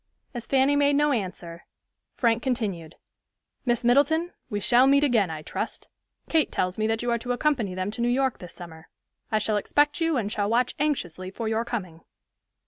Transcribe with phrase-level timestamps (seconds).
[0.33, 1.67] As Fanny made no answer,
[2.15, 2.95] Frank continued,
[3.67, 5.87] "Miss Middleton, we shall meet again, I trust.
[6.27, 8.89] Kate tells me that you are to accompany them to New York this summer.
[9.31, 12.01] I shall expect you and shall watch anxiously for your coming."